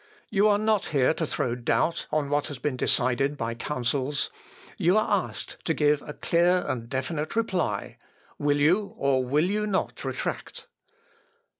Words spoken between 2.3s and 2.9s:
has been